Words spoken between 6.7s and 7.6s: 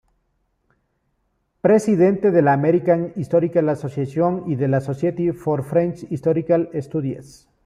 Studies".